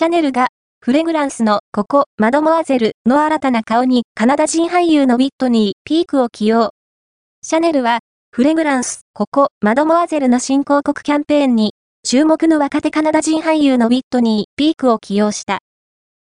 [0.00, 0.48] シャネルが、
[0.80, 6.70] フレグランスのここ、マドモアゼルの新たな顔にカナダ人俳優のウィットニー、ピークを起用。
[7.42, 7.98] シャネルは、
[8.30, 15.58] フレグランス、ここ、マドモアゼルの新広告キャンペーンに、注目の若手カナダ人俳優のウィットニー、ピークを起用した。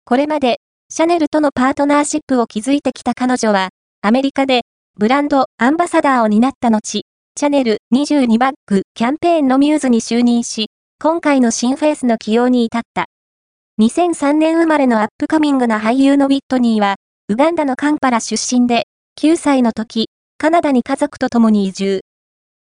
[0.05, 3.71] これまで、シャネルとのパートナーシップを築いてきた彼女は、
[4.01, 4.61] アメリカで、
[4.97, 7.01] ブランド、アンバサダーを担った後、
[7.37, 10.67] シャネル22バッグキャンペーンのミューズに就任し、
[10.97, 13.07] 今回の新フェイスの起用に至った。
[13.77, 16.95] 2003年生まれの upcoming な俳優のウィットニーは、
[17.27, 18.87] ウガンダのカンパラ出身で、
[19.19, 20.07] 9歳の時、
[20.37, 21.99] カナダに家族と共に移住。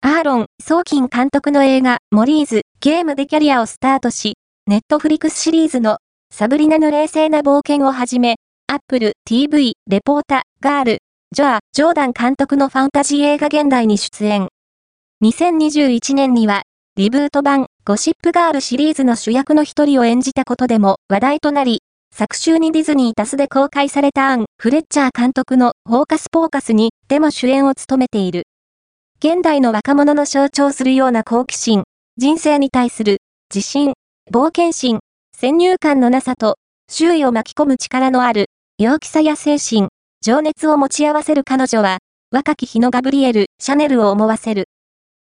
[0.00, 5.98] アーロン・ソーキン監督の映画、モリーズ、ゲームでキャリアをスタートし、ネットフリックスシリーズの
[6.32, 8.36] サブリナの冷静な冒険をはじめ、
[8.66, 10.98] アップル TV、レポータ、ガール、
[11.32, 14.48] ジョア、ジョーダン監督のファンタジー映画現代に出演。
[15.22, 16.62] 2021年には、
[16.96, 21.82] リブート版、ゴシップガールシリーズの主役の一人を演じたことでも話題となり、
[22.14, 28.44] 昨週にディズニータスで公開されたアン・フレッチャー監督のフォーカス・ポーカスにでも主演を務めている。
[29.18, 31.82] 現代の若者の象徴するような好奇心、
[32.16, 33.18] 人生に対する
[33.52, 33.94] 自信、
[34.32, 35.00] 冒険心、
[35.36, 38.46] 先入観のなさと、周囲を巻き込む力のある、
[38.78, 39.88] 陽気さや精神、
[40.20, 41.98] 情熱を持ち合わせる彼女は、
[42.30, 44.66] 若き日のガブリエル、シャネルを思わせる。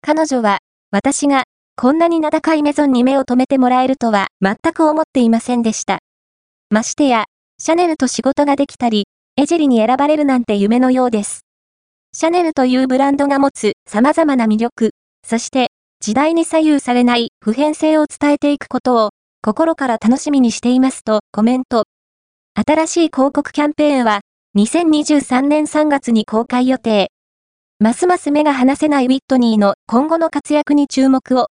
[0.01, 0.61] 彼女は、
[0.93, 1.45] 私が、
[1.77, 6.01] こんなに名高いメゾンに目を留めてもらえるとは、全く思っていませんでした。
[6.69, 7.27] ましてや、
[7.59, 9.05] シャネルと仕事ができたり、
[9.37, 11.43] エジェリに選ばれるなんて夢のようです。
[12.13, 14.91] シャネルというブランドが持つ様々な魅力、
[15.25, 15.69] そして
[16.01, 19.11] 時代に左右されない普遍性を伝えていくことを
[19.43, 21.85] 心から楽しみにしていますとコメント。
[22.55, 24.23] 新しい広告キャンペーンは
[24.59, 27.13] 2023年3月に公開予定。
[27.83, 31.49] ますます目が離せないウィットニーの今後の活躍に注目を。